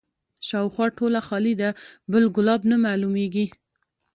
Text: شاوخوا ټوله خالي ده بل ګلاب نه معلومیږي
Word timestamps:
شاوخوا 0.47 0.85
ټوله 0.97 1.19
خالي 1.27 1.53
ده 1.61 1.69
بل 2.11 2.23
ګلاب 2.35 2.61
نه 2.71 2.75
معلومیږي 2.85 3.45